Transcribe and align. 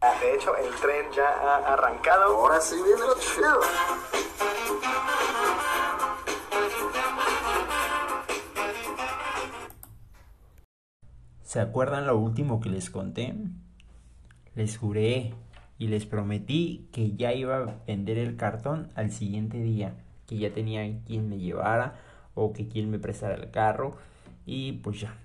De 0.00 0.34
hecho, 0.34 0.56
el 0.56 0.72
tren 0.76 1.06
ya 1.14 1.28
ha 1.28 1.72
arrancado. 1.72 2.36
Ahora 2.36 2.60
sí 2.60 2.76
viene 2.76 3.00
lo 3.00 3.18
chido. 3.18 3.60
¿Se 11.42 11.60
acuerdan 11.60 12.06
lo 12.06 12.16
último 12.16 12.60
que 12.60 12.68
les 12.68 12.90
conté? 12.90 13.34
Les 14.54 14.76
juré 14.76 15.34
y 15.78 15.88
les 15.88 16.06
prometí 16.06 16.88
que 16.92 17.16
ya 17.16 17.32
iba 17.32 17.56
a 17.56 17.76
vender 17.86 18.18
el 18.18 18.36
cartón 18.36 18.92
al 18.94 19.10
siguiente 19.10 19.58
día, 19.58 19.94
que 20.26 20.36
ya 20.36 20.52
tenía 20.52 20.82
quien 21.06 21.28
me 21.28 21.38
llevara 21.38 22.00
o 22.34 22.52
que 22.52 22.68
quien 22.68 22.90
me 22.90 22.98
prestara 22.98 23.34
el 23.34 23.50
carro 23.50 23.96
y 24.46 24.72
pues 24.72 25.00
ya. 25.00 25.16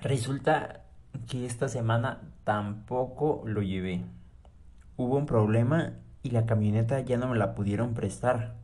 Resulta 0.00 0.84
que 1.28 1.46
esta 1.46 1.68
semana 1.68 2.20
tampoco 2.44 3.42
lo 3.46 3.62
llevé. 3.62 4.04
Hubo 4.96 5.16
un 5.16 5.26
problema 5.26 5.94
y 6.22 6.30
la 6.30 6.46
camioneta 6.46 7.00
ya 7.00 7.16
no 7.16 7.28
me 7.28 7.38
la 7.38 7.54
pudieron 7.54 7.94
prestar. 7.94 8.56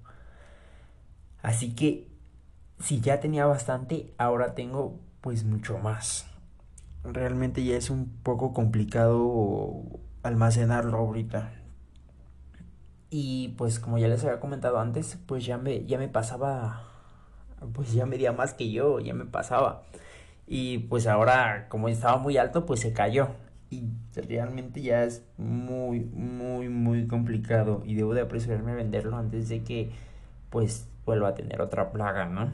Así 1.42 1.74
que 1.74 2.08
si 2.80 3.00
ya 3.00 3.20
tenía 3.20 3.46
bastante, 3.46 4.14
ahora 4.18 4.54
tengo 4.54 5.00
pues 5.20 5.44
mucho 5.44 5.78
más. 5.78 6.26
Realmente 7.04 7.64
ya 7.64 7.76
es 7.76 7.90
un 7.90 8.08
poco 8.22 8.52
complicado 8.52 9.82
almacenarlo 10.22 10.98
ahorita. 10.98 11.52
Y 13.10 13.54
pues 13.56 13.78
como 13.78 13.98
ya 13.98 14.08
les 14.08 14.24
había 14.24 14.40
comentado 14.40 14.78
antes, 14.80 15.18
pues 15.26 15.46
ya 15.46 15.56
me, 15.56 15.84
ya 15.84 15.98
me 15.98 16.08
pasaba, 16.08 16.88
pues 17.72 17.92
ya 17.92 18.06
medía 18.06 18.32
más 18.32 18.54
que 18.54 18.70
yo, 18.70 18.98
ya 19.00 19.14
me 19.14 19.24
pasaba. 19.24 19.84
Y 20.46 20.78
pues 20.78 21.06
ahora 21.06 21.66
como 21.68 21.88
estaba 21.88 22.18
muy 22.18 22.36
alto, 22.36 22.66
pues 22.66 22.80
se 22.80 22.92
cayó. 22.92 23.28
Y 23.70 23.84
realmente 24.14 24.82
ya 24.82 25.04
es 25.04 25.26
muy, 25.36 26.00
muy, 26.00 26.68
muy 26.68 27.06
complicado. 27.06 27.82
Y 27.84 27.94
debo 27.94 28.14
de 28.14 28.22
apresurarme 28.22 28.72
a 28.72 28.76
venderlo 28.76 29.16
antes 29.16 29.48
de 29.48 29.62
que 29.64 29.90
pues 30.50 30.88
vuelva 31.04 31.28
a 31.28 31.34
tener 31.34 31.60
otra 31.60 31.90
plaga, 31.90 32.26
¿no? 32.26 32.52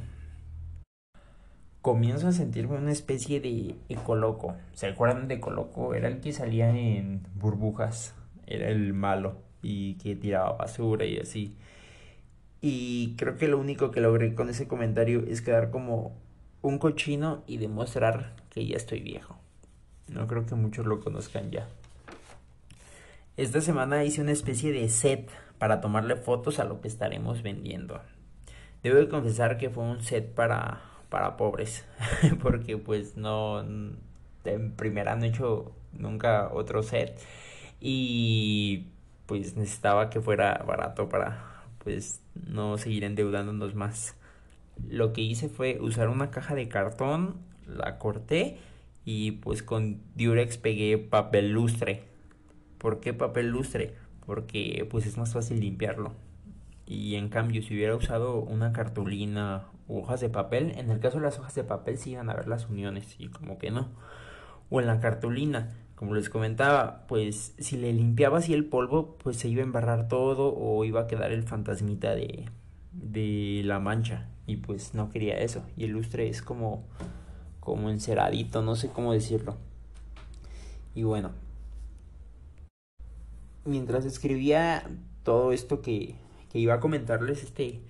Comienzo 1.82 2.28
a 2.28 2.32
sentirme 2.32 2.76
una 2.76 2.92
especie 2.92 3.40
de 3.40 3.74
ecoloco. 3.88 4.54
¿Se 4.72 4.86
acuerdan 4.86 5.28
de 5.28 5.34
ecoloco? 5.36 5.94
Era 5.94 6.08
el 6.08 6.20
que 6.20 6.32
salía 6.32 6.70
en 6.70 7.22
burbujas. 7.34 8.14
Era 8.46 8.68
el 8.68 8.92
malo. 8.92 9.36
Y 9.62 9.94
que 9.94 10.16
tiraba 10.16 10.52
basura 10.52 11.04
y 11.04 11.18
así. 11.18 11.56
Y 12.62 13.14
creo 13.16 13.36
que 13.36 13.48
lo 13.48 13.58
único 13.58 13.90
que 13.90 14.00
logré 14.00 14.34
con 14.34 14.50
ese 14.50 14.68
comentario 14.68 15.24
es 15.26 15.40
quedar 15.40 15.70
como 15.70 16.14
un 16.62 16.78
cochino 16.78 17.42
y 17.46 17.58
demostrar 17.58 18.34
que 18.50 18.66
ya 18.66 18.76
estoy 18.76 19.00
viejo. 19.00 19.38
No 20.08 20.26
creo 20.26 20.44
que 20.46 20.54
muchos 20.54 20.86
lo 20.86 21.00
conozcan 21.00 21.50
ya. 21.50 21.68
Esta 23.36 23.60
semana 23.60 24.04
hice 24.04 24.20
una 24.20 24.32
especie 24.32 24.72
de 24.72 24.88
set 24.88 25.30
para 25.58 25.80
tomarle 25.80 26.16
fotos 26.16 26.58
a 26.58 26.64
lo 26.64 26.80
que 26.80 26.88
estaremos 26.88 27.42
vendiendo. 27.42 28.00
Debo 28.82 28.98
de 28.98 29.08
confesar 29.08 29.56
que 29.56 29.70
fue 29.70 29.84
un 29.84 30.02
set 30.02 30.34
para, 30.34 30.80
para 31.08 31.36
pobres, 31.36 31.84
porque 32.42 32.76
pues 32.76 33.16
no, 33.16 33.60
en 33.60 34.72
primera 34.76 35.16
no 35.16 35.24
he 35.24 35.28
hecho 35.28 35.72
nunca 35.92 36.50
otro 36.52 36.82
set 36.82 37.20
y 37.80 38.86
pues 39.26 39.56
necesitaba 39.56 40.10
que 40.10 40.20
fuera 40.20 40.62
barato 40.66 41.08
para 41.08 41.64
pues 41.78 42.20
no 42.34 42.78
seguir 42.78 43.04
endeudándonos 43.04 43.74
más 43.74 44.16
lo 44.88 45.12
que 45.12 45.20
hice 45.20 45.48
fue 45.48 45.78
usar 45.80 46.08
una 46.08 46.30
caja 46.30 46.54
de 46.54 46.68
cartón, 46.68 47.36
la 47.66 47.98
corté 47.98 48.58
y 49.04 49.32
pues 49.32 49.62
con 49.62 50.00
Durex 50.16 50.58
pegué 50.58 50.98
papel 50.98 51.52
lustre. 51.52 52.04
¿Por 52.78 53.00
qué 53.00 53.12
papel 53.12 53.48
lustre? 53.48 53.94
Porque 54.26 54.86
pues 54.90 55.06
es 55.06 55.16
más 55.18 55.32
fácil 55.32 55.60
limpiarlo. 55.60 56.12
Y 56.86 57.14
en 57.14 57.28
cambio, 57.28 57.62
si 57.62 57.74
hubiera 57.74 57.94
usado 57.94 58.40
una 58.40 58.72
cartulina 58.72 59.64
o 59.86 60.00
hojas 60.00 60.20
de 60.20 60.28
papel, 60.28 60.72
en 60.76 60.90
el 60.90 60.98
caso 60.98 61.18
de 61.18 61.24
las 61.24 61.38
hojas 61.38 61.54
de 61.54 61.64
papel 61.64 61.98
sí 61.98 62.12
iban 62.12 62.30
a 62.30 62.34
ver 62.34 62.48
las 62.48 62.68
uniones 62.68 63.16
y 63.18 63.28
como 63.28 63.58
que 63.58 63.70
no. 63.70 63.88
O 64.70 64.80
en 64.80 64.86
la 64.86 65.00
cartulina, 65.00 65.70
como 65.94 66.14
les 66.14 66.30
comentaba, 66.30 67.06
pues 67.06 67.54
si 67.58 67.76
le 67.76 67.92
limpiaba 67.92 68.38
así 68.38 68.54
el 68.54 68.64
polvo, 68.64 69.16
pues 69.22 69.36
se 69.36 69.48
iba 69.48 69.60
a 69.60 69.64
embarrar 69.64 70.08
todo 70.08 70.54
o 70.56 70.84
iba 70.84 71.02
a 71.02 71.06
quedar 71.06 71.32
el 71.32 71.42
fantasmita 71.42 72.14
de, 72.14 72.46
de 72.92 73.62
la 73.64 73.78
mancha 73.78 74.28
y 74.50 74.56
pues 74.56 74.94
no 74.94 75.10
quería 75.10 75.38
eso. 75.38 75.62
Y 75.76 75.84
el 75.84 75.92
lustre 75.92 76.28
es 76.28 76.42
como 76.42 76.84
como 77.60 77.90
enceradito 77.90 78.62
no 78.62 78.74
sé 78.74 78.88
cómo 78.88 79.12
decirlo. 79.12 79.56
Y 80.94 81.04
bueno 81.04 81.30
mientras 83.64 84.04
escribía 84.04 84.84
todo 85.22 85.52
esto 85.52 85.82
que, 85.82 86.14
que 86.50 86.58
iba 86.58 86.74
a 86.74 86.80
comentarles 86.80 87.42
este 87.42 87.80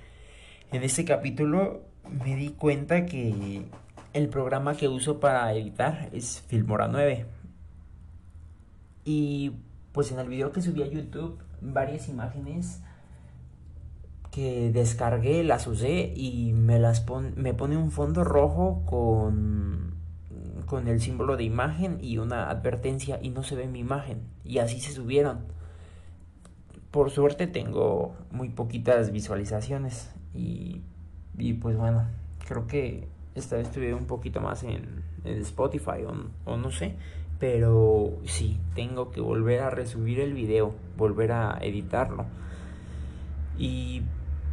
en 0.72 0.82
este 0.82 1.04
capítulo 1.04 1.82
me 2.25 2.37
di 2.37 2.50
cuenta 2.50 3.06
que 3.06 3.65
el 4.12 4.28
programa 4.28 4.76
que 4.76 4.88
uso 4.88 5.20
para 5.20 5.53
editar 5.54 6.10
es 6.12 6.43
Filmora 6.49 6.88
9 6.88 7.26
y 9.04 9.53
pues 9.93 10.12
en 10.12 10.19
el 10.19 10.28
video 10.28 10.53
que 10.53 10.62
subí 10.62 10.82
a 10.82 10.87
YouTube 10.87 11.38
varias 11.60 12.09
imágenes 12.09 12.82
que 14.30 14.70
descargué, 14.72 15.42
las 15.44 15.66
usé 15.66 16.12
y 16.14 16.52
me 16.52 16.78
las 16.78 17.04
me 17.36 17.54
pone 17.54 17.76
un 17.76 17.91
fondo 17.91 18.24
rojo 18.24 18.82
con 18.86 19.91
con 20.66 20.86
el 20.86 21.00
símbolo 21.00 21.36
de 21.36 21.42
imagen 21.42 21.98
y 22.00 22.18
una 22.18 22.48
advertencia 22.48 23.19
y 23.20 23.30
no 23.30 23.42
se 23.42 23.56
ve 23.56 23.66
mi 23.66 23.80
imagen 23.80 24.22
y 24.44 24.58
así 24.58 24.80
se 24.80 24.92
subieron. 24.92 25.40
Por 26.92 27.10
suerte 27.10 27.48
tengo 27.48 28.14
muy 28.30 28.50
poquitas 28.50 29.10
visualizaciones 29.10 30.12
y, 30.32 30.82
y 31.36 31.54
pues 31.54 31.76
bueno, 31.76 32.06
creo 32.46 32.69
que 32.69 33.08
esta 33.34 33.56
vez 33.56 33.70
tuve 33.72 33.94
un 33.94 34.06
poquito 34.06 34.40
más 34.40 34.62
en, 34.62 35.02
en 35.24 35.40
Spotify 35.40 36.04
o, 36.06 36.14
o 36.50 36.56
no 36.56 36.70
sé, 36.70 36.94
pero 37.40 38.12
sí, 38.24 38.60
tengo 38.76 39.10
que 39.10 39.20
volver 39.20 39.62
a 39.62 39.70
resubir 39.70 40.20
el 40.20 40.34
video, 40.34 40.74
volver 40.96 41.32
a 41.32 41.58
editarlo. 41.62 42.26
Y 43.58 44.02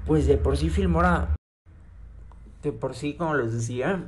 pues 0.07 0.25
de 0.25 0.37
por 0.37 0.55
sí 0.55 0.69
Filmora, 0.69 1.35
de 2.63 2.71
por 2.71 2.95
sí, 2.95 3.15
como 3.15 3.35
les 3.35 3.51
decía, 3.51 4.07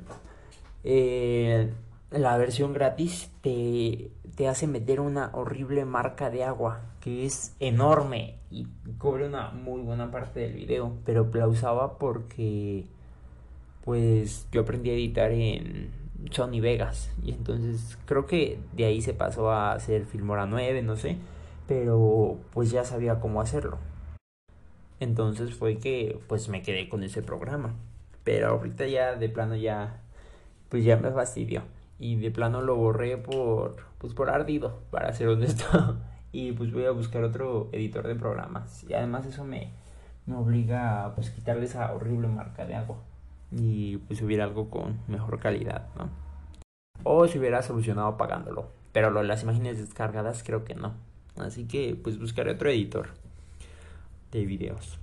eh, 0.86 1.74
la 2.10 2.38
versión 2.38 2.72
gratis 2.72 3.30
te, 3.42 4.10
te 4.36 4.48
hace 4.48 4.66
meter 4.66 5.02
una 5.02 5.30
horrible 5.34 5.84
marca 5.84 6.30
de 6.30 6.46
agua 6.46 6.82
que 7.02 7.26
es 7.26 7.54
enorme 7.60 8.38
y 8.50 8.66
cubre 8.98 9.28
una 9.28 9.50
muy 9.52 9.82
buena 9.82 10.10
parte 10.10 10.40
del 10.40 10.54
video, 10.54 10.94
pero 11.06 11.30
la 11.34 11.48
usaba 11.48 11.98
porque 11.98 12.86
pues 13.84 14.48
yo 14.54 14.62
aprendí 14.62 14.92
a 14.92 14.94
editar 14.94 15.32
en 15.32 15.92
Sony 16.32 16.62
Vegas. 16.62 17.12
Y 17.22 17.32
entonces 17.32 17.98
creo 18.06 18.26
que 18.26 18.60
de 18.74 18.86
ahí 18.86 19.02
se 19.02 19.14
pasó 19.14 19.52
a 19.52 19.74
hacer 19.74 20.06
Filmora 20.06 20.46
9, 20.46 20.82
no 20.82 20.96
sé, 20.96 21.18
pero 21.68 22.38
pues 22.54 22.72
ya 22.72 22.86
sabía 22.86 23.20
cómo 23.20 23.42
hacerlo. 23.42 23.89
Entonces 25.00 25.54
fue 25.54 25.78
que 25.78 26.20
pues 26.28 26.50
me 26.50 26.62
quedé 26.62 26.90
con 26.90 27.04
ese 27.04 27.22
programa. 27.22 27.76
Pero 28.24 28.50
ahorita 28.50 28.88
ya 28.88 29.16
de 29.16 29.30
plano 29.30 29.56
ya 29.56 30.02
pues 30.70 30.84
ya 30.84 30.98
me 30.98 31.12
fastidió 31.12 31.64
y 31.98 32.16
de 32.18 32.32
plano 32.32 32.62
lo 32.62 32.76
borré 32.76 33.18
por 33.18 33.78
pues 33.98 34.14
por 34.14 34.30
ardido, 34.30 34.80
para 34.92 35.14
ser 35.14 35.28
honesto. 35.30 35.98
y 36.32 36.52
pues 36.54 36.72
voy 36.72 36.86
a 36.86 36.92
buscar 36.92 37.24
otro 37.24 37.70
editor 37.72 38.08
de 38.08 38.16
programas. 38.16 38.84
Y 38.84 38.94
además 38.94 39.26
eso 39.26 39.44
me 39.44 39.72
me 40.26 40.36
obliga 40.36 41.06
a 41.06 41.16
pues 41.16 41.32
quitarle 41.32 41.66
esa 41.66 41.92
horrible 41.92 42.28
marca 42.28 42.66
de 42.66 42.76
agua 42.76 42.98
y 43.52 43.98
pues 43.98 44.20
subir 44.20 44.42
algo 44.42 44.70
con 44.70 45.00
mejor 45.08 45.40
calidad, 45.40 45.88
¿no? 45.98 46.10
O 47.04 47.28
si 47.28 47.40
hubiera 47.40 47.62
solucionado 47.64 48.16
pagándolo, 48.18 48.70
pero 48.92 49.10
lo 49.10 49.24
las 49.24 49.44
imágenes 49.44 49.80
descargadas 49.80 50.44
creo 50.44 50.66
que 50.66 50.76
no. 50.76 50.94
Así 51.38 51.68
que 51.68 52.00
pues 52.02 52.20
buscaré 52.20 52.52
otro 52.52 52.70
editor 52.70 53.10
de 54.32 54.46
videos. 54.46 55.00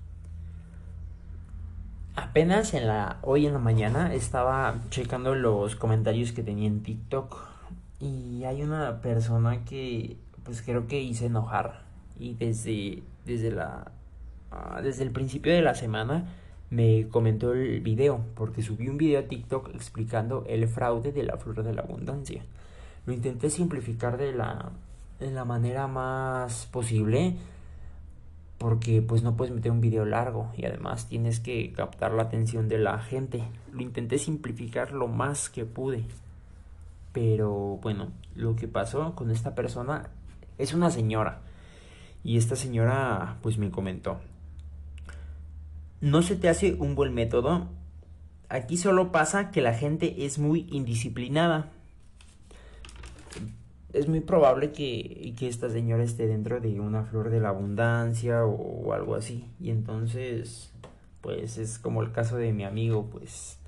Apenas 2.15 2.73
en 2.73 2.87
la 2.87 3.19
hoy 3.23 3.47
en 3.47 3.53
la 3.53 3.59
mañana 3.59 4.15
estaba 4.15 4.81
checando 4.89 5.35
los 5.35 5.77
comentarios 5.77 6.33
que 6.33 6.43
tenía 6.43 6.67
en 6.67 6.83
TikTok 6.83 7.37
y 8.01 8.45
hay 8.45 8.63
una 8.63 9.03
persona 9.03 9.65
que 9.65 10.17
pues 10.43 10.63
creo 10.63 10.87
que 10.87 11.01
hice 11.01 11.27
enojar 11.27 11.83
y 12.19 12.33
desde 12.35 13.03
desde 13.27 13.51
la 13.51 13.91
uh, 14.51 14.83
desde 14.83 15.03
el 15.03 15.11
principio 15.11 15.53
de 15.53 15.61
la 15.61 15.75
semana 15.75 16.25
me 16.71 17.07
comentó 17.09 17.53
el 17.53 17.81
video 17.81 18.25
porque 18.35 18.63
subí 18.63 18.89
un 18.89 18.97
video 18.97 19.21
a 19.21 19.25
TikTok 19.25 19.75
explicando 19.75 20.45
el 20.49 20.67
fraude 20.69 21.13
de 21.13 21.23
la 21.23 21.37
flor 21.37 21.63
de 21.63 21.75
la 21.75 21.83
abundancia. 21.83 22.43
Lo 23.05 23.13
intenté 23.13 23.51
simplificar 23.51 24.17
de 24.17 24.33
la 24.33 24.73
de 25.21 25.31
la 25.31 25.45
manera 25.45 25.87
más 25.87 26.67
posible 26.67 27.37
porque 28.59 29.03
pues 29.03 29.23
no 29.23 29.37
puedes 29.37 29.55
meter 29.55 29.71
un 29.71 29.81
video 29.81 30.05
largo 30.05 30.51
y 30.57 30.65
además 30.65 31.09
tienes 31.09 31.41
que 31.41 31.73
captar 31.73 32.13
la 32.13 32.23
atención 32.23 32.69
de 32.69 32.79
la 32.79 32.99
gente. 32.99 33.43
Lo 33.73 33.83
intenté 33.83 34.19
simplificar 34.19 34.93
lo 34.93 35.09
más 35.09 35.51
que 35.51 35.65
pude. 35.65 36.05
Pero 37.13 37.79
bueno, 37.83 38.09
lo 38.35 38.57
que 38.57 38.69
pasó 38.69 39.15
con 39.15 39.31
esta 39.31 39.55
persona 39.55 40.11
Es 40.59 40.73
una 40.73 40.91
señora. 40.91 41.41
Y 42.25 42.39
esta 42.39 42.57
señora 42.57 43.39
pues 43.43 43.59
me 43.59 43.71
comentó. 43.71 44.19
¿No 46.01 46.23
se 46.23 46.37
te 46.37 46.49
hace 46.49 46.75
un 46.75 46.95
buen 46.95 47.15
método? 47.15 47.69
Aquí 48.49 48.77
solo 48.77 49.13
pasa 49.13 49.51
que 49.51 49.61
la 49.61 49.75
gente 49.75 50.25
es 50.25 50.39
muy 50.39 50.67
indisciplinada. 50.71 51.71
Es 53.97 54.09
muy 54.09 54.21
probable 54.21 54.73
que, 54.73 55.33
que 55.39 55.49
esta 55.49 55.71
señora 55.71 56.03
esté 56.05 56.27
dentro 56.27 56.61
de 56.61 56.81
una 56.81 57.05
flor 57.05 57.31
de 57.31 57.41
la 57.41 57.49
abundancia 57.49 58.45
o, 58.45 58.93
algo 58.93 59.15
así. 59.15 59.51
Y 59.59 59.71
entonces, 59.71 60.71
pues 61.23 61.57
es 61.57 61.79
como 61.79 62.03
el 62.03 62.13
caso 62.13 62.37
de 62.37 62.53
mi 62.53 62.65
amigo, 62.65 63.09
pues 63.11 63.59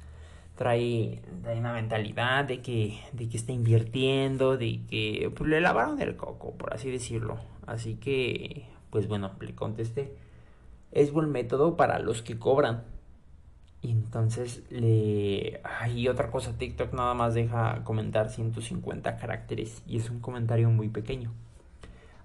trae, 0.54 1.22
una 1.56 1.72
mentalidad 1.72 2.44
de 2.44 2.60
que, 2.60 3.00
de 3.14 3.26
que 3.30 3.38
está 3.38 3.52
invirtiendo, 3.52 4.58
de 4.58 4.82
que 4.86 5.32
pues, 5.34 5.48
le 5.48 5.62
lavaron 5.62 5.98
el 6.02 6.14
coco, 6.14 6.52
por 6.58 6.74
así 6.74 6.90
decirlo. 6.90 7.38
Así 7.66 7.94
que, 7.94 8.66
pues 8.90 9.08
bueno, 9.08 9.30
le 9.40 9.54
contesté. 9.54 10.14
Es 10.92 11.10
buen 11.10 11.32
método 11.32 11.74
para 11.78 12.00
los 12.00 12.20
que 12.20 12.38
cobran. 12.38 12.84
Y 13.80 13.92
entonces 13.92 14.64
le... 14.70 15.60
Ay, 15.64 16.08
otra 16.08 16.30
cosa, 16.30 16.58
TikTok 16.58 16.92
nada 16.94 17.14
más 17.14 17.34
deja 17.34 17.84
comentar 17.84 18.28
150 18.28 19.16
caracteres 19.16 19.82
y 19.86 19.98
es 19.98 20.10
un 20.10 20.20
comentario 20.20 20.68
muy 20.70 20.88
pequeño. 20.88 21.32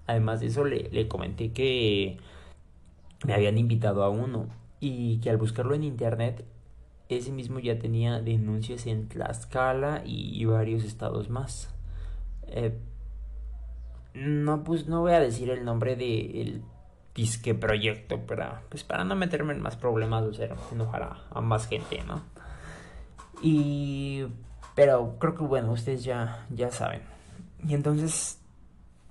Además 0.06 0.40
de 0.40 0.46
eso 0.46 0.64
le, 0.64 0.88
le 0.90 1.08
comenté 1.08 1.52
que 1.52 2.18
me 3.24 3.34
habían 3.34 3.56
invitado 3.56 4.02
a 4.02 4.10
uno 4.10 4.48
y 4.80 5.18
que 5.18 5.30
al 5.30 5.38
buscarlo 5.38 5.74
en 5.74 5.84
internet 5.84 6.44
ese 7.08 7.32
mismo 7.32 7.58
ya 7.58 7.78
tenía 7.78 8.20
denuncias 8.20 8.86
en 8.86 9.08
Tlaxcala 9.08 10.02
y, 10.04 10.44
varios 10.44 10.84
estados 10.84 11.28
más. 11.30 11.70
Eh, 12.46 12.76
no, 14.14 14.64
pues 14.64 14.86
no 14.86 15.00
voy 15.00 15.12
a 15.12 15.20
decir 15.20 15.50
el 15.50 15.64
nombre 15.64 15.96
del 15.96 16.62
disque 17.14 17.54
proyecto 17.54 18.20
para, 18.26 18.62
pues 18.68 18.82
para 18.82 19.04
no 19.04 19.14
meterme 19.14 19.52
en 19.52 19.60
más 19.60 19.76
problemas 19.76 20.24
o 20.24 20.72
enojar 20.72 21.16
a, 21.30 21.40
más 21.40 21.68
gente, 21.68 22.02
¿no? 22.06 22.22
Y, 23.40 24.26
pero 24.74 25.16
creo 25.18 25.34
que 25.34 25.44
bueno, 25.44 25.72
ustedes 25.72 26.04
ya, 26.04 26.46
ya 26.50 26.70
saben. 26.70 27.02
Y 27.66 27.74
entonces 27.74 28.40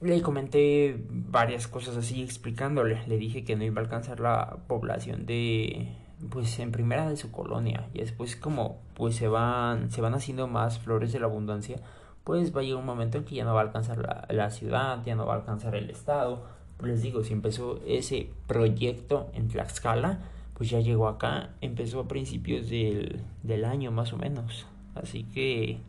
le 0.02 0.22
comenté 0.22 1.02
varias 1.10 1.68
cosas 1.68 1.96
así 1.96 2.22
explicándole. 2.22 3.06
Le 3.08 3.18
dije 3.18 3.44
que 3.44 3.56
no 3.56 3.64
iba 3.64 3.82
a 3.82 3.86
alcanzar 3.86 4.20
la 4.20 4.58
población 4.68 5.26
de 5.26 5.96
pues 6.30 6.58
en 6.60 6.72
primera 6.72 7.10
de 7.10 7.18
su 7.18 7.32
colonia 7.32 7.90
y 7.94 8.00
después 8.00 8.38
como 8.38 8.80
pues 8.94 9.16
se 9.16 9.28
van 9.28 9.92
se 9.92 10.00
van 10.00 10.14
haciendo 10.14 10.48
más 10.48 10.80
flores 10.80 11.12
de 11.12 11.20
la 11.20 11.26
abundancia 11.26 11.82
pues 12.24 12.56
va 12.56 12.62
a 12.62 12.64
llegar 12.64 12.80
un 12.80 12.86
momento 12.86 13.18
en 13.18 13.26
que 13.26 13.36
ya 13.36 13.44
no 13.44 13.54
va 13.54 13.60
a 13.60 13.64
alcanzar 13.64 13.98
la, 13.98 14.26
la 14.30 14.50
ciudad 14.50 15.04
ya 15.04 15.16
no 15.16 15.26
va 15.26 15.34
a 15.34 15.38
alcanzar 15.38 15.76
el 15.76 15.90
estado 15.90 16.46
les 16.86 17.02
digo 17.02 17.24
si 17.24 17.34
empezó 17.34 17.82
ese 17.86 18.30
proyecto 18.48 19.30
en 19.34 19.48
Tlaxcala 19.48 20.20
pues 20.56 20.70
ya 20.70 20.80
llegó 20.80 21.08
acá 21.08 21.52
empezó 21.62 22.02
a 22.02 22.08
principios 22.08 22.70
del, 22.70 23.22
del 23.44 23.66
año 23.66 23.92
más 23.92 24.14
o 24.14 24.18
menos 24.18 24.66
así 24.96 25.24
que 25.24 25.80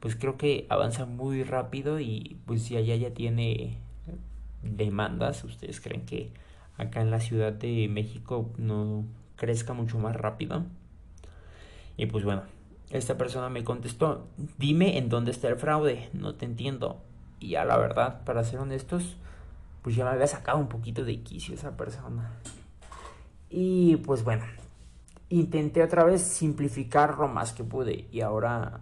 pues 0.00 0.16
creo 0.16 0.36
que 0.36 0.66
avanza 0.68 1.06
muy 1.06 1.44
rápido 1.44 2.00
y 2.00 2.36
pues 2.46 2.62
si 2.62 2.76
allá 2.76 2.96
ya 2.96 3.14
tiene 3.14 3.78
demandas 4.62 5.44
ustedes 5.44 5.80
creen 5.80 6.04
que 6.04 6.30
acá 6.76 7.00
en 7.00 7.10
la 7.10 7.20
ciudad 7.20 7.52
de 7.52 7.88
México 7.88 8.50
no 8.56 9.04
crezca 9.36 9.72
mucho 9.72 9.98
más 9.98 10.16
rápido. 10.16 10.64
Y 11.96 12.06
pues 12.06 12.24
bueno, 12.24 12.42
esta 12.90 13.18
persona 13.18 13.48
me 13.48 13.64
contestó, 13.64 14.26
dime 14.58 14.98
en 14.98 15.08
dónde 15.08 15.30
está 15.30 15.48
el 15.48 15.56
fraude, 15.56 16.08
no 16.12 16.34
te 16.34 16.46
entiendo. 16.46 17.00
Y 17.40 17.56
a 17.56 17.64
la 17.64 17.76
verdad, 17.76 18.24
para 18.24 18.44
ser 18.44 18.60
honestos, 18.60 19.16
pues 19.82 19.96
ya 19.96 20.04
me 20.04 20.10
había 20.10 20.26
sacado 20.26 20.58
un 20.58 20.68
poquito 20.68 21.04
de 21.04 21.22
quicio 21.22 21.54
esa 21.54 21.76
persona. 21.76 22.38
Y 23.50 23.96
pues 23.96 24.24
bueno, 24.24 24.44
intenté 25.28 25.82
otra 25.82 26.04
vez 26.04 26.22
simplificar 26.22 27.18
lo 27.18 27.28
más 27.28 27.52
que 27.52 27.64
pude 27.64 28.08
y 28.10 28.20
ahora 28.20 28.80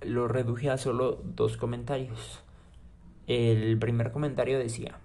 lo 0.00 0.28
reduje 0.28 0.70
a 0.70 0.78
solo 0.78 1.20
dos 1.22 1.56
comentarios. 1.56 2.42
El 3.26 3.78
primer 3.78 4.12
comentario 4.12 4.58
decía, 4.58 4.98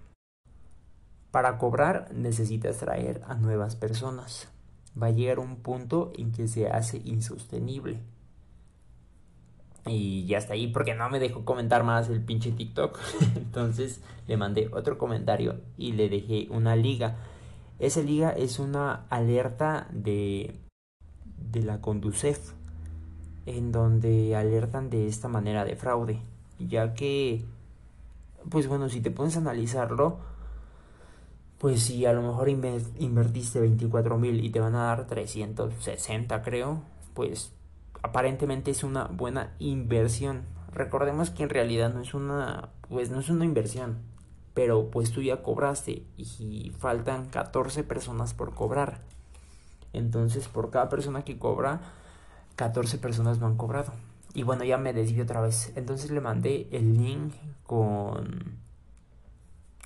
para 1.30 1.58
cobrar 1.58 2.08
necesitas 2.14 2.78
traer 2.78 3.22
a 3.26 3.34
nuevas 3.34 3.76
personas 3.76 4.48
va 5.00 5.08
a 5.08 5.10
llegar 5.10 5.38
un 5.38 5.56
punto 5.56 6.12
en 6.16 6.32
que 6.32 6.48
se 6.48 6.68
hace 6.68 7.00
insostenible. 7.04 7.98
Y 9.86 10.26
ya 10.26 10.38
está 10.38 10.54
ahí 10.54 10.66
porque 10.68 10.94
no 10.94 11.08
me 11.08 11.20
dejó 11.20 11.44
comentar 11.44 11.84
más 11.84 12.08
el 12.08 12.20
pinche 12.22 12.52
TikTok. 12.52 12.98
Entonces 13.36 14.02
le 14.26 14.36
mandé 14.36 14.68
otro 14.72 14.98
comentario 14.98 15.60
y 15.76 15.92
le 15.92 16.08
dejé 16.08 16.48
una 16.50 16.76
liga. 16.76 17.16
Esa 17.78 18.00
liga 18.00 18.30
es 18.30 18.58
una 18.58 19.06
alerta 19.10 19.86
de, 19.92 20.54
de 21.52 21.62
la 21.62 21.80
Conducef. 21.80 22.52
En 23.46 23.70
donde 23.70 24.34
alertan 24.34 24.90
de 24.90 25.06
esta 25.06 25.28
manera 25.28 25.64
de 25.64 25.76
fraude. 25.76 26.20
Ya 26.58 26.94
que, 26.94 27.44
pues 28.50 28.66
bueno, 28.66 28.88
si 28.88 29.00
te 29.00 29.12
pones 29.12 29.36
a 29.36 29.40
analizarlo, 29.40 30.18
pues 31.58 31.82
si 31.82 32.04
a 32.06 32.12
lo 32.12 32.22
mejor 32.22 32.48
invertiste 32.48 33.60
24 33.60 34.18
mil 34.18 34.44
y 34.44 34.50
te 34.50 34.60
van 34.60 34.74
a 34.74 34.84
dar 34.84 35.06
360 35.06 36.42
creo, 36.42 36.82
pues 37.14 37.52
aparentemente 38.06 38.70
es 38.70 38.84
una 38.84 39.04
buena 39.04 39.54
inversión. 39.58 40.42
Recordemos 40.72 41.30
que 41.30 41.42
en 41.42 41.50
realidad 41.50 41.92
no 41.92 42.00
es 42.00 42.14
una, 42.14 42.70
pues 42.88 43.10
no 43.10 43.20
es 43.20 43.28
una 43.28 43.44
inversión, 43.44 43.98
pero 44.54 44.90
pues 44.90 45.10
tú 45.10 45.22
ya 45.22 45.42
cobraste 45.42 46.04
y 46.16 46.72
faltan 46.78 47.26
14 47.26 47.82
personas 47.84 48.34
por 48.34 48.54
cobrar. 48.54 49.00
Entonces 49.92 50.48
por 50.48 50.70
cada 50.70 50.88
persona 50.88 51.24
que 51.24 51.38
cobra, 51.38 51.80
14 52.56 52.98
personas 52.98 53.38
no 53.38 53.46
han 53.46 53.56
cobrado. 53.56 53.92
Y 54.34 54.42
bueno, 54.42 54.64
ya 54.64 54.78
me 54.78 54.92
desvío 54.92 55.24
otra 55.24 55.40
vez. 55.40 55.72
Entonces 55.76 56.10
le 56.10 56.20
mandé 56.20 56.68
el 56.70 56.96
link 56.96 57.34
con 57.64 58.58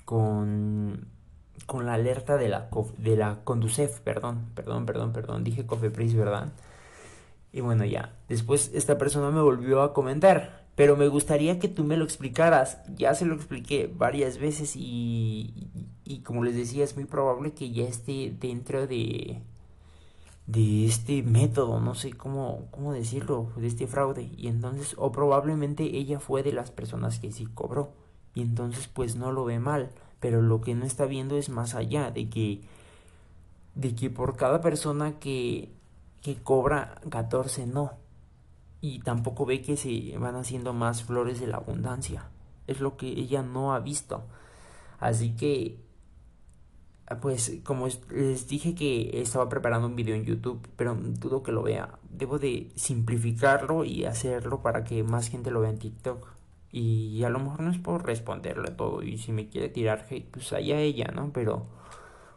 con 0.05 1.07
con 1.65 1.85
la 1.85 1.93
alerta 1.93 2.35
de 2.37 2.49
la, 2.49 2.69
de 2.97 3.15
la 3.15 3.39
Conducef, 3.45 4.01
perdón, 4.01 4.49
perdón, 4.55 4.85
perdón, 4.85 5.13
perdón, 5.13 5.43
dije 5.43 5.65
Cofepris, 5.65 6.15
¿verdad? 6.15 6.51
Y 7.53 7.61
bueno, 7.61 7.85
ya, 7.85 8.15
después 8.29 8.71
esta 8.73 8.97
persona 8.97 9.29
me 9.31 9.41
volvió 9.41 9.81
a 9.81 9.93
comentar, 9.93 10.65
pero 10.75 10.95
me 10.95 11.07
gustaría 11.07 11.59
que 11.59 11.67
tú 11.67 11.83
me 11.83 11.97
lo 11.97 12.05
explicaras, 12.05 12.79
ya 12.95 13.13
se 13.13 13.25
lo 13.25 13.35
expliqué 13.35 13.91
varias 13.93 14.37
veces 14.37 14.75
y, 14.75 15.67
y, 16.05 16.19
como 16.19 16.43
les 16.43 16.55
decía, 16.55 16.83
es 16.83 16.95
muy 16.95 17.05
probable 17.05 17.53
que 17.53 17.71
ya 17.71 17.83
esté 17.83 18.33
dentro 18.39 18.87
de, 18.87 19.41
de 20.47 20.85
este 20.85 21.23
método, 21.23 21.81
no 21.81 21.93
sé 21.95 22.13
cómo, 22.13 22.67
cómo 22.71 22.93
decirlo, 22.93 23.51
de 23.57 23.67
este 23.67 23.87
fraude. 23.87 24.31
Y 24.37 24.47
entonces, 24.47 24.95
o 24.97 25.11
probablemente 25.11 25.83
ella 25.83 26.19
fue 26.19 26.43
de 26.43 26.53
las 26.53 26.71
personas 26.71 27.19
que 27.19 27.31
sí 27.31 27.47
cobró. 27.53 27.93
Y 28.33 28.41
entonces 28.41 28.87
pues 28.87 29.17
no 29.17 29.33
lo 29.33 29.43
ve 29.43 29.59
mal 29.59 29.91
pero 30.21 30.41
lo 30.41 30.61
que 30.61 30.75
no 30.75 30.85
está 30.85 31.05
viendo 31.05 31.35
es 31.35 31.49
más 31.49 31.75
allá 31.75 32.11
de 32.11 32.29
que 32.29 32.61
de 33.75 33.95
que 33.95 34.09
por 34.09 34.37
cada 34.37 34.61
persona 34.61 35.19
que 35.19 35.69
que 36.21 36.41
cobra 36.41 37.01
14 37.09 37.65
no 37.67 37.93
y 38.79 38.99
tampoco 38.99 39.45
ve 39.45 39.61
que 39.61 39.77
se 39.77 40.17
van 40.17 40.35
haciendo 40.35 40.73
más 40.73 41.03
flores 41.03 41.39
de 41.39 41.47
la 41.47 41.57
abundancia 41.57 42.29
es 42.67 42.79
lo 42.79 42.97
que 42.97 43.07
ella 43.07 43.41
no 43.41 43.73
ha 43.73 43.79
visto 43.79 44.23
así 44.99 45.35
que 45.35 45.79
pues 47.19 47.59
como 47.63 47.87
les 48.09 48.47
dije 48.47 48.75
que 48.75 49.21
estaba 49.21 49.49
preparando 49.49 49.87
un 49.87 49.95
video 49.95 50.15
en 50.15 50.23
YouTube, 50.23 50.67
pero 50.75 50.95
dudo 50.95 51.43
que 51.43 51.51
lo 51.51 51.63
vea. 51.63 51.99
Debo 52.09 52.39
de 52.39 52.71
simplificarlo 52.75 53.83
y 53.83 54.05
hacerlo 54.05 54.61
para 54.61 54.83
que 54.83 55.03
más 55.03 55.29
gente 55.29 55.51
lo 55.51 55.61
vea 55.61 55.71
en 55.71 55.79
TikTok. 55.79 56.27
Y 56.71 57.23
a 57.23 57.29
lo 57.29 57.39
mejor 57.39 57.61
no 57.61 57.71
es 57.71 57.79
por 57.79 58.05
responderle 58.05 58.71
todo. 58.71 59.03
Y 59.03 59.17
si 59.17 59.33
me 59.33 59.49
quiere 59.49 59.67
tirar 59.67 60.05
hate, 60.09 60.29
pues 60.31 60.53
allá 60.53 60.79
ella, 60.79 61.11
¿no? 61.13 61.31
Pero 61.33 61.65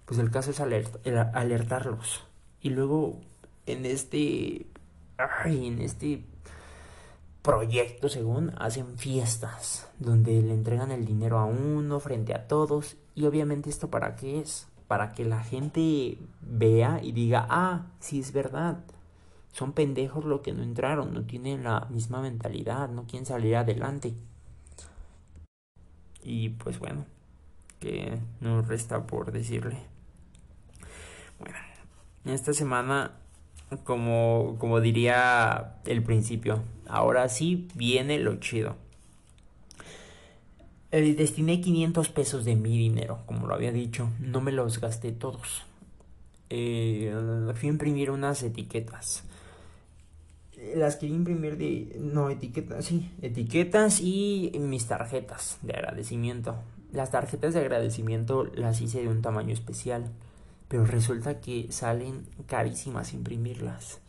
pues 0.06 0.18
el 0.18 0.30
caso 0.30 0.50
es 0.50 0.60
alertarlos. 0.60 2.24
Y 2.60 2.70
luego 2.70 3.20
en 3.66 3.86
este. 3.86 4.66
Ay, 5.16 5.68
en 5.68 5.80
este 5.80 6.24
proyecto, 7.42 8.08
según, 8.08 8.52
hacen 8.56 8.98
fiestas. 8.98 9.88
Donde 9.98 10.42
le 10.42 10.54
entregan 10.54 10.90
el 10.90 11.04
dinero 11.04 11.38
a 11.38 11.44
uno 11.44 12.00
frente 12.00 12.34
a 12.34 12.46
todos. 12.48 12.96
Y 13.14 13.26
obviamente 13.26 13.70
esto 13.70 13.90
para 13.90 14.16
qué 14.16 14.40
es? 14.40 14.66
Para 14.88 15.12
que 15.12 15.24
la 15.24 15.42
gente 15.42 16.18
vea 16.40 17.00
y 17.02 17.12
diga, 17.12 17.46
ah, 17.48 17.86
sí 18.00 18.20
es 18.20 18.32
verdad 18.32 18.84
son 19.54 19.72
pendejos 19.72 20.24
los 20.24 20.40
que 20.40 20.52
no 20.52 20.64
entraron, 20.64 21.14
no 21.14 21.22
tienen 21.22 21.62
la 21.62 21.86
misma 21.88 22.20
mentalidad, 22.20 22.88
no 22.88 23.04
quieren 23.06 23.24
salir 23.24 23.54
adelante. 23.54 24.12
Y 26.24 26.48
pues 26.48 26.80
bueno, 26.80 27.06
que 27.78 28.18
nos 28.40 28.66
resta 28.66 29.06
por 29.06 29.30
decirle. 29.30 29.78
Bueno, 31.38 31.56
esta 32.24 32.52
semana, 32.52 33.12
como, 33.84 34.56
como 34.58 34.80
diría 34.80 35.76
el 35.86 36.02
principio, 36.02 36.62
ahora 36.86 37.28
sí 37.28 37.68
viene 37.74 38.18
lo 38.18 38.36
chido. 38.36 38.76
eh, 40.90 41.14
destiné 41.14 41.60
500 41.60 42.08
pesos 42.10 42.44
de 42.44 42.56
mi 42.56 42.76
dinero, 42.78 43.20
como 43.26 43.46
lo 43.46 43.54
había 43.54 43.72
dicho. 43.72 44.10
No 44.20 44.40
me 44.40 44.52
los 44.52 44.80
gasté 44.80 45.12
todos. 45.12 45.62
Eh, 46.50 47.12
fui 47.54 47.68
a 47.68 47.72
imprimir 47.72 48.10
unas 48.10 48.42
etiquetas. 48.42 49.24
Las 50.76 50.96
quería 50.96 51.16
imprimir 51.16 51.56
de... 51.58 51.96
No, 52.00 52.30
etiquetas, 52.30 52.84
sí. 52.86 53.10
Etiquetas 53.22 54.00
y 54.00 54.52
mis 54.58 54.86
tarjetas 54.86 55.58
de 55.62 55.74
agradecimiento. 55.74 56.56
Las 56.92 57.10
tarjetas 57.10 57.54
de 57.54 57.60
agradecimiento 57.60 58.44
las 58.54 58.80
hice 58.80 59.02
de 59.02 59.08
un 59.08 59.20
tamaño 59.20 59.52
especial. 59.52 60.10
Pero 60.74 60.86
resulta 60.86 61.40
que 61.40 61.70
salen 61.70 62.26
carísimas 62.48 63.14
imprimirlas. 63.14 64.00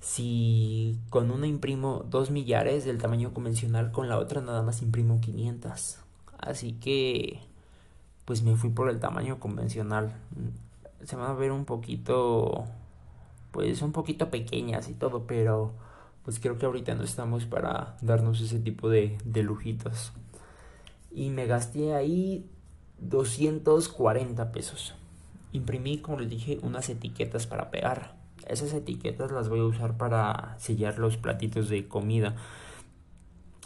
Si 0.00 0.98
con 1.10 1.30
una 1.30 1.46
imprimo 1.46 2.04
dos 2.10 2.32
millares 2.32 2.84
del 2.84 2.98
tamaño 2.98 3.32
convencional, 3.32 3.92
con 3.92 4.08
la 4.08 4.18
otra 4.18 4.40
nada 4.40 4.62
más 4.62 4.82
imprimo 4.82 5.20
500. 5.20 5.98
Así 6.38 6.72
que 6.72 7.38
pues 8.24 8.42
me 8.42 8.56
fui 8.56 8.70
por 8.70 8.90
el 8.90 8.98
tamaño 8.98 9.38
convencional. 9.38 10.12
Se 11.04 11.14
van 11.14 11.30
a 11.30 11.34
ver 11.34 11.52
un 11.52 11.64
poquito 11.64 12.64
pues 13.52 13.80
un 13.80 13.92
poquito 13.92 14.28
pequeñas 14.28 14.88
y 14.88 14.94
todo, 14.94 15.28
pero 15.28 15.70
pues 16.24 16.40
creo 16.40 16.58
que 16.58 16.66
ahorita 16.66 16.96
no 16.96 17.04
estamos 17.04 17.46
para 17.46 17.96
darnos 18.02 18.40
ese 18.40 18.58
tipo 18.58 18.88
de, 18.88 19.18
de 19.24 19.44
lujitos. 19.44 20.10
Y 21.12 21.30
me 21.30 21.46
gasté 21.46 21.94
ahí 21.94 22.50
240 22.98 24.50
pesos. 24.50 24.96
Imprimí, 25.52 25.98
como 25.98 26.20
les 26.20 26.30
dije, 26.30 26.58
unas 26.62 26.88
etiquetas 26.88 27.46
para 27.46 27.70
pegar. 27.70 28.14
Esas 28.46 28.72
etiquetas 28.72 29.30
las 29.30 29.48
voy 29.48 29.60
a 29.60 29.64
usar 29.64 29.96
para 29.96 30.56
sellar 30.58 30.98
los 30.98 31.16
platitos 31.16 31.68
de 31.68 31.86
comida. 31.86 32.34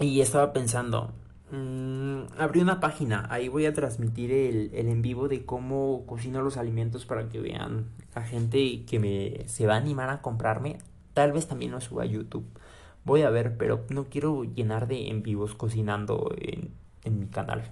Y 0.00 0.21
estaba 0.21 0.52
pensando, 0.52 1.12
mmm, 1.50 2.23
abrí 2.38 2.61
una 2.61 2.81
página, 2.81 3.26
ahí 3.31 3.49
voy 3.49 3.66
a 3.66 3.73
transmitir 3.73 4.31
el, 4.33 4.71
el, 4.75 4.88
en 4.88 5.00
vivo 5.00 5.28
de 5.28 5.47
cómo 5.47 6.05
cocino 6.07 6.43
los 6.43 6.57
alimentos 6.59 7.07
para 7.07 7.28
que 7.28 7.40
vean 7.40 7.87
la 8.14 8.23
gente 8.23 8.85
que 8.85 8.99
me 8.99 9.49
se 9.49 9.66
va 9.66 9.75
a 9.75 9.78
animar 9.78 10.11
a 10.11 10.21
comprarme. 10.21 10.78
Tal 11.14 11.33
vez 11.33 11.47
también 11.47 11.71
lo 11.71 11.81
suba 11.81 12.02
a 12.02 12.07
YouTube. 12.07 12.45
Voy 13.05 13.23
a 13.23 13.31
ver, 13.31 13.57
pero 13.57 13.87
no 13.88 14.07
quiero 14.07 14.45
llenar 14.45 14.88
de 14.88 15.09
en 15.09 15.23
vivos 15.23 15.55
cocinando 15.55 16.35
en, 16.38 16.75
en 17.05 17.21
mi 17.21 17.26
canal. 17.26 17.71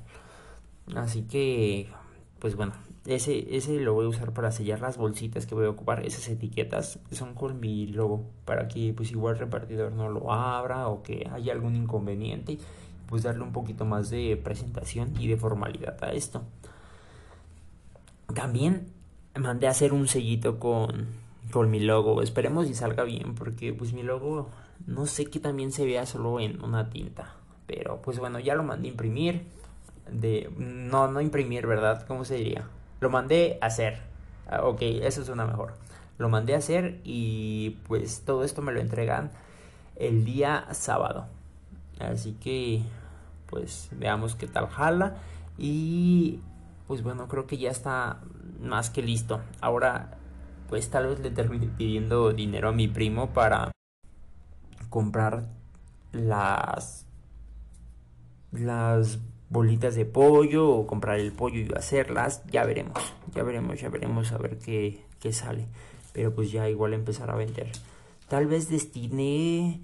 Así 0.94 1.22
que, 1.22 1.88
pues 2.38 2.56
bueno, 2.56 2.74
ese, 3.06 3.56
ese 3.56 3.80
lo 3.80 3.94
voy 3.94 4.06
a 4.06 4.08
usar 4.08 4.32
para 4.32 4.50
sellar 4.50 4.80
las 4.80 4.96
bolsitas 4.96 5.46
que 5.46 5.54
voy 5.54 5.66
a 5.66 5.70
ocupar. 5.70 6.04
Esas 6.04 6.28
etiquetas 6.28 6.98
son 7.10 7.34
con 7.34 7.60
mi 7.60 7.86
logo. 7.86 8.24
Para 8.44 8.68
que 8.68 8.92
pues 8.94 9.10
igual 9.10 9.34
el 9.34 9.40
repartidor 9.40 9.92
no 9.92 10.08
lo 10.08 10.32
abra 10.32 10.88
o 10.88 11.02
que 11.02 11.28
haya 11.32 11.52
algún 11.52 11.76
inconveniente. 11.76 12.58
Pues 13.06 13.22
darle 13.22 13.42
un 13.42 13.52
poquito 13.52 13.84
más 13.84 14.10
de 14.10 14.40
presentación 14.42 15.12
y 15.18 15.28
de 15.28 15.36
formalidad 15.36 16.02
a 16.02 16.12
esto. 16.12 16.42
También 18.34 18.86
mandé 19.38 19.66
a 19.66 19.70
hacer 19.70 19.92
un 19.92 20.08
sellito 20.08 20.58
con, 20.58 21.08
con 21.50 21.70
mi 21.70 21.80
logo. 21.80 22.22
Esperemos 22.22 22.68
y 22.68 22.74
salga 22.74 23.04
bien. 23.04 23.34
Porque 23.34 23.74
pues 23.74 23.92
mi 23.92 24.02
logo 24.02 24.48
no 24.86 25.06
sé 25.06 25.26
que 25.26 25.40
también 25.40 25.72
se 25.72 25.84
vea 25.84 26.06
solo 26.06 26.40
en 26.40 26.64
una 26.64 26.88
tinta. 26.88 27.36
Pero 27.66 28.00
pues 28.00 28.18
bueno, 28.18 28.40
ya 28.40 28.54
lo 28.54 28.62
mandé 28.62 28.88
a 28.88 28.90
imprimir. 28.92 29.46
De, 30.10 30.50
no, 30.56 31.08
no 31.08 31.20
imprimir, 31.20 31.66
¿verdad? 31.66 32.06
¿Cómo 32.06 32.24
se 32.24 32.36
diría? 32.36 32.68
Lo 33.00 33.10
mandé 33.10 33.58
a 33.60 33.66
hacer. 33.66 34.00
Ah, 34.48 34.62
ok, 34.64 34.78
eso 34.80 35.24
suena 35.24 35.46
mejor. 35.46 35.74
Lo 36.18 36.28
mandé 36.28 36.54
a 36.54 36.58
hacer 36.58 37.00
y 37.04 37.78
pues 37.88 38.22
todo 38.24 38.44
esto 38.44 38.62
me 38.62 38.72
lo 38.72 38.80
entregan 38.80 39.30
el 39.96 40.24
día 40.24 40.66
sábado. 40.72 41.26
Así 41.98 42.32
que 42.34 42.82
pues 43.46 43.88
veamos 43.92 44.34
qué 44.34 44.46
tal 44.46 44.68
jala. 44.68 45.16
Y 45.58 46.40
pues 46.86 47.02
bueno, 47.02 47.28
creo 47.28 47.46
que 47.46 47.58
ya 47.58 47.70
está 47.70 48.20
más 48.60 48.90
que 48.90 49.02
listo. 49.02 49.40
Ahora 49.60 50.18
pues 50.68 50.90
tal 50.90 51.06
vez 51.06 51.20
le 51.20 51.30
termine 51.30 51.66
pidiendo 51.66 52.32
dinero 52.32 52.70
a 52.70 52.72
mi 52.72 52.88
primo 52.88 53.30
para 53.30 53.70
comprar 54.88 55.44
las 56.12 57.06
las 58.52 59.18
bolitas 59.48 59.94
de 59.94 60.04
pollo 60.04 60.68
o 60.68 60.86
comprar 60.86 61.18
el 61.20 61.32
pollo 61.32 61.60
y 61.60 61.68
hacerlas, 61.76 62.42
ya 62.50 62.64
veremos, 62.64 63.14
ya 63.34 63.42
veremos, 63.42 63.80
ya 63.80 63.88
veremos 63.88 64.32
a 64.32 64.38
ver 64.38 64.58
qué, 64.58 65.04
qué 65.20 65.32
sale. 65.32 65.66
Pero 66.12 66.34
pues 66.34 66.52
ya 66.52 66.68
igual 66.68 66.94
empezar 66.94 67.30
a 67.30 67.36
vender. 67.36 67.70
Tal 68.28 68.46
vez 68.46 68.68
destine... 68.68 69.80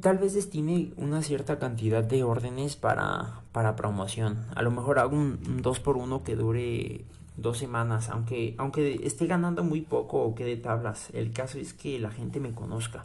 Tal 0.00 0.18
vez 0.18 0.34
destine 0.34 0.92
una 0.96 1.22
cierta 1.22 1.60
cantidad 1.60 2.02
de 2.02 2.24
órdenes 2.24 2.74
para, 2.74 3.42
para 3.52 3.76
promoción. 3.76 4.44
A 4.56 4.62
lo 4.62 4.72
mejor 4.72 4.98
hago 4.98 5.14
un 5.14 5.62
2 5.62 5.78
por 5.78 5.96
1 5.96 6.24
que 6.24 6.34
dure 6.34 7.04
dos 7.36 7.58
semanas, 7.58 8.08
aunque, 8.08 8.56
aunque 8.58 9.00
esté 9.04 9.26
ganando 9.26 9.62
muy 9.62 9.82
poco 9.82 10.22
o 10.22 10.34
quede 10.34 10.56
tablas. 10.56 11.10
El 11.12 11.32
caso 11.32 11.58
es 11.58 11.72
que 11.72 12.00
la 12.00 12.10
gente 12.10 12.40
me 12.40 12.52
conozca. 12.52 13.04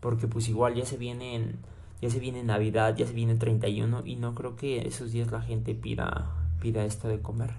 Porque 0.00 0.26
pues 0.26 0.48
igual 0.48 0.74
ya 0.74 0.84
se 0.84 0.98
vienen 0.98 1.56
ya 2.00 2.08
se 2.10 2.18
viene 2.18 2.42
Navidad, 2.42 2.96
ya 2.96 3.06
se 3.06 3.12
viene 3.12 3.34
31 3.36 4.02
y 4.04 4.16
no 4.16 4.34
creo 4.34 4.56
que 4.56 4.86
esos 4.86 5.12
días 5.12 5.30
la 5.30 5.42
gente 5.42 5.74
pida, 5.74 6.30
pida 6.60 6.84
esto 6.84 7.08
de 7.08 7.20
comer. 7.20 7.50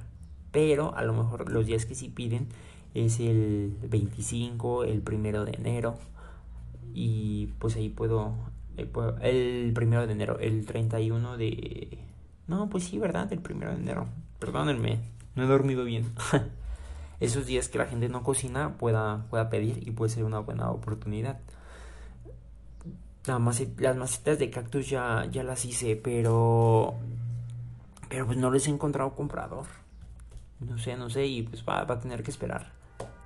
Pero 0.51 0.95
a 0.95 1.03
lo 1.03 1.13
mejor 1.13 1.49
los 1.51 1.65
días 1.65 1.85
que 1.85 1.95
sí 1.95 2.09
piden 2.09 2.47
es 2.93 3.19
el 3.19 3.75
25, 3.87 4.83
el 4.83 5.01
primero 5.01 5.45
de 5.45 5.53
enero 5.53 5.97
y 6.93 7.47
pues 7.59 7.75
ahí 7.75 7.89
puedo, 7.89 8.33
eh, 8.77 8.89
el 9.21 9.73
primero 9.73 10.05
de 10.07 10.13
enero, 10.13 10.39
el 10.39 10.65
31 10.65 11.37
de... 11.37 11.99
No, 12.47 12.69
pues 12.69 12.85
sí, 12.85 12.97
¿verdad? 12.97 13.31
El 13.31 13.39
primero 13.39 13.71
de 13.71 13.77
enero. 13.77 14.07
Perdónenme, 14.39 14.99
no 15.35 15.43
he 15.43 15.47
dormido 15.47 15.85
bien. 15.85 16.11
Esos 17.19 17.45
días 17.45 17.69
que 17.69 17.77
la 17.77 17.85
gente 17.85 18.09
no 18.09 18.23
cocina 18.23 18.77
pueda, 18.79 19.27
pueda 19.29 19.49
pedir 19.49 19.87
y 19.87 19.91
puede 19.91 20.09
ser 20.11 20.23
una 20.23 20.39
buena 20.39 20.71
oportunidad 20.71 21.39
las 23.25 23.39
macetas 23.39 24.39
de 24.39 24.49
cactus 24.49 24.89
ya, 24.89 25.25
ya 25.31 25.43
las 25.43 25.65
hice, 25.65 25.95
pero. 25.95 26.95
Pero 28.09 28.25
pues 28.25 28.37
no 28.37 28.51
les 28.51 28.67
he 28.67 28.71
encontrado 28.71 29.15
comprador. 29.15 29.67
No 30.59 30.77
sé, 30.77 30.95
no 30.95 31.09
sé, 31.09 31.25
y 31.25 31.43
pues 31.43 31.63
va, 31.67 31.83
va 31.85 31.95
a 31.95 31.99
tener 31.99 32.23
que 32.23 32.31
esperar. 32.31 32.71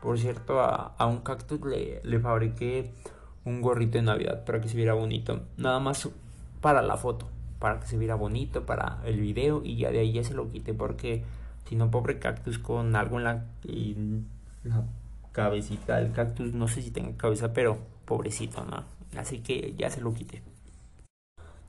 Por 0.01 0.19
cierto, 0.19 0.61
a, 0.61 0.93
a 0.97 1.05
un 1.05 1.19
cactus 1.19 1.59
le, 1.61 2.01
le, 2.03 2.19
fabriqué 2.19 2.91
un 3.43 3.61
gorrito 3.61 3.97
de 3.97 4.03
Navidad 4.03 4.45
para 4.45 4.61
que 4.61 4.69
se 4.69 4.77
viera 4.77 4.93
bonito. 4.93 5.41
Nada 5.57 5.79
más 5.79 6.07
para 6.61 6.81
la 6.81 6.97
foto, 6.97 7.27
para 7.59 7.79
que 7.79 7.87
se 7.87 7.97
viera 7.97 8.15
bonito, 8.15 8.65
para 8.65 9.01
el 9.05 9.19
video, 9.19 9.61
y 9.63 9.77
ya 9.77 9.91
de 9.91 9.99
ahí 9.99 10.13
ya 10.13 10.23
se 10.23 10.33
lo 10.33 10.49
quité 10.49 10.73
porque 10.73 11.23
si 11.67 11.75
no, 11.75 11.89
pobre 11.89 12.19
cactus 12.19 12.59
con 12.59 12.95
algo 12.95 13.17
en 13.17 13.23
la, 13.23 13.45
en 13.63 14.27
la 14.63 14.83
cabecita 15.31 15.97
del 15.97 16.11
cactus, 16.11 16.53
no 16.53 16.67
sé 16.67 16.81
si 16.81 16.91
tenga 16.91 17.17
cabeza, 17.17 17.53
pero 17.53 17.79
pobrecito, 18.05 18.63
¿no? 18.65 18.94
Así 19.17 19.39
que 19.39 19.73
ya 19.77 19.89
se 19.89 20.01
lo 20.01 20.13
quité. 20.13 20.41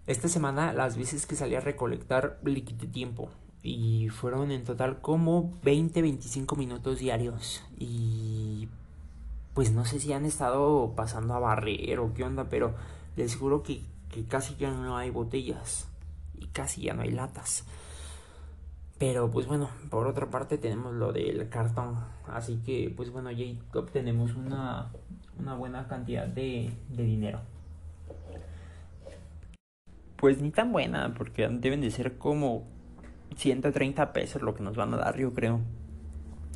Esta 0.07 0.29
semana 0.29 0.73
las 0.73 0.97
veces 0.97 1.27
que 1.27 1.35
salí 1.35 1.57
a 1.57 1.61
recolectar 1.61 2.39
le 2.45 2.63
quité 2.63 2.87
tiempo. 2.87 3.29
Y 3.63 4.09
fueron 4.11 4.53
en 4.53 4.63
total 4.63 5.01
como 5.01 5.53
20-25 5.63 6.57
minutos 6.57 7.01
diarios. 7.01 7.65
Y 7.79 8.69
pues 9.55 9.73
no 9.73 9.85
sé 9.85 9.99
si 9.99 10.13
han 10.13 10.25
estado 10.25 10.93
pasando 10.95 11.35
a 11.35 11.41
barrer 11.41 11.99
o 11.99 12.15
qué 12.15 12.23
onda, 12.23 12.45
pero 12.49 12.75
les 13.17 13.35
juro 13.35 13.65
que, 13.65 13.81
que 14.11 14.25
casi 14.25 14.55
ya 14.57 14.71
no 14.71 14.97
hay 14.97 15.11
botellas. 15.11 15.89
Y 16.39 16.47
casi 16.47 16.83
ya 16.83 16.95
no 16.95 17.03
hay 17.03 17.11
latas. 17.11 17.65
Pero 18.99 19.31
pues 19.31 19.47
bueno, 19.47 19.69
por 19.91 20.07
otra 20.07 20.31
parte 20.31 20.57
tenemos 20.57 20.95
lo 20.95 21.13
del 21.13 21.49
cartón. 21.49 21.97
Así 22.29 22.59
que 22.65 22.93
pues 22.97 23.11
bueno, 23.11 23.31
ya 23.33 23.45
obtenemos 23.75 24.35
una, 24.37 24.93
una 25.39 25.55
buena 25.55 25.87
cantidad 25.89 26.27
de, 26.27 26.71
de 26.91 27.03
dinero. 27.03 27.41
Pues 30.17 30.41
ni 30.41 30.51
tan 30.51 30.73
buena, 30.73 31.15
porque 31.15 31.47
deben 31.49 31.81
de 31.81 31.91
ser 31.91 32.19
como 32.19 32.65
130 33.37 34.13
pesos 34.13 34.43
lo 34.43 34.55
que 34.55 34.63
nos 34.63 34.77
van 34.77 34.95
a 34.95 34.97
dar, 34.97 35.17
yo 35.19 35.35
creo. 35.35 35.61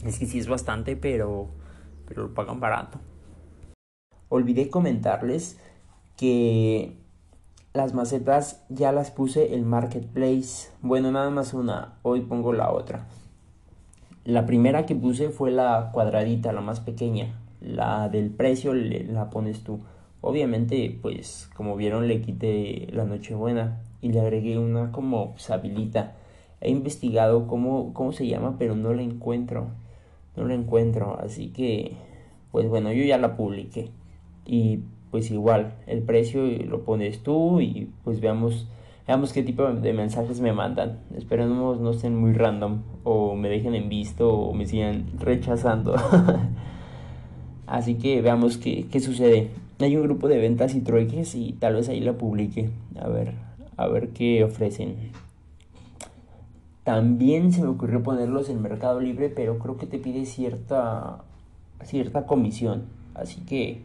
Es 0.05 0.19
que 0.19 0.27
sí 0.27 0.39
es 0.39 0.49
bastante, 0.49 0.97
pero, 0.97 1.49
pero 2.07 2.23
lo 2.23 2.35
pagan 2.35 2.61
barato. 2.61 2.99
Olvidé 4.29 4.71
comentarles 4.71 5.59
que 6.17 6.97
las 7.75 7.95
macetas 7.95 8.65
ya 8.69 8.93
las 8.93 9.11
puse 9.11 9.55
en 9.55 9.69
Marketplace. 9.69 10.71
Bueno, 10.81 11.11
nada 11.13 11.31
más 11.31 11.53
una. 11.53 11.99
Hoy 12.03 12.23
pongo 12.23 12.53
la 12.53 12.71
otra. 12.71 13.07
La 14.25 14.47
primera 14.47 14.87
que 14.87 14.95
puse 14.95 15.31
fue 15.31 15.51
la 15.51 15.91
cuadradita, 15.93 16.53
la 16.53 16.61
más 16.61 16.81
pequeña. 16.81 17.35
La 17.61 18.09
del 18.09 18.31
precio 18.31 18.75
la 18.75 19.31
pones 19.31 19.63
tú. 19.65 19.81
Obviamente, 20.21 20.99
pues 21.01 21.51
como 21.55 21.77
vieron 21.77 22.09
le 22.09 22.21
quité 22.21 22.89
la 22.93 23.05
Nochebuena 23.05 23.81
y 24.01 24.13
le 24.13 24.21
agregué 24.21 24.59
una 24.59 24.93
como 24.93 25.35
sabilita. 25.37 26.17
He 26.61 26.71
investigado 26.71 27.47
cómo, 27.47 27.95
cómo 27.95 28.13
se 28.13 28.27
llama, 28.27 28.57
pero 28.59 28.77
no 28.77 28.93
la 28.93 29.03
encuentro. 29.03 29.69
No 30.37 30.45
la 30.45 30.55
encuentro, 30.55 31.19
así 31.21 31.49
que 31.49 31.97
pues 32.53 32.69
bueno, 32.69 32.93
yo 32.93 33.05
ya 33.05 33.19
la 33.19 33.37
publiqué. 33.37 33.91
Y 34.47 34.81
pues 35.11 35.31
igual, 35.31 35.75
el 35.87 36.03
precio 36.03 36.47
lo 36.47 36.85
pones 36.85 37.23
tú 37.23 37.61
y 37.61 37.91
pues 38.05 38.21
veamos. 38.21 38.69
Veamos 39.07 39.33
qué 39.33 39.43
tipo 39.43 39.65
de 39.65 39.93
mensajes 39.93 40.41
me 40.41 40.53
mandan. 40.53 41.01
Esperemos 41.17 41.81
no 41.81 41.91
estén 41.91 42.15
muy 42.15 42.33
random 42.33 42.83
o 43.03 43.35
me 43.35 43.49
dejen 43.49 43.75
en 43.75 43.89
visto 43.89 44.33
o 44.33 44.53
me 44.55 44.67
sigan 44.67 45.07
rechazando. 45.19 45.97
Así 47.71 47.95
que 47.95 48.21
veamos 48.21 48.59
qué, 48.59 48.87
qué 48.91 48.99
sucede. 48.99 49.49
Hay 49.79 49.97
un 49.97 50.03
grupo 50.03 50.27
de 50.27 50.39
ventas 50.39 50.75
y 50.75 50.81
trueques 50.81 51.37
y 51.37 51.53
tal 51.53 51.77
vez 51.77 51.89
ahí 51.89 52.01
la 52.01 52.15
publique. 52.15 52.69
A 53.01 53.07
ver, 53.09 53.35
a 53.77 53.87
ver 53.87 54.09
qué 54.09 54.43
ofrecen. 54.43 54.97
También 56.83 57.53
se 57.53 57.63
me 57.63 57.69
ocurrió 57.69 58.03
ponerlos 58.03 58.49
en 58.49 58.61
Mercado 58.61 58.99
Libre, 59.01 59.29
pero 59.29 59.61
creo 59.61 59.77
que 59.77 59.87
te 59.87 59.99
pide 60.01 60.27
cierta 60.27 61.23
cierta 61.85 62.27
comisión. 62.27 62.87
Así 63.15 63.41
que 63.43 63.83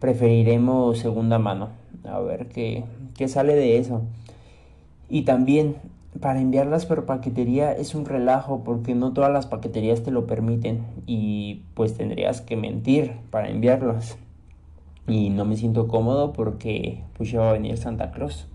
preferiremos 0.00 0.98
segunda 0.98 1.38
mano. 1.38 1.70
A 2.04 2.20
ver 2.20 2.48
qué, 2.48 2.84
qué 3.16 3.26
sale 3.26 3.54
de 3.54 3.78
eso. 3.78 4.02
Y 5.08 5.22
también 5.22 5.76
para 6.20 6.40
enviarlas 6.40 6.86
por 6.86 7.06
paquetería 7.06 7.72
es 7.72 7.94
un 7.94 8.04
relajo 8.04 8.64
porque 8.64 8.94
no 8.94 9.12
todas 9.12 9.32
las 9.32 9.46
paqueterías 9.46 10.02
te 10.02 10.10
lo 10.10 10.26
permiten 10.26 10.84
y 11.06 11.62
pues 11.74 11.96
tendrías 11.96 12.40
que 12.40 12.56
mentir 12.56 13.12
para 13.30 13.48
enviarlas. 13.48 14.18
Y 15.06 15.30
no 15.30 15.44
me 15.44 15.56
siento 15.56 15.88
cómodo 15.88 16.32
porque 16.32 17.04
pues 17.16 17.30
ya 17.30 17.40
va 17.40 17.50
a 17.50 17.52
venir 17.54 17.78
Santa 17.78 18.10
Claus. 18.10 18.48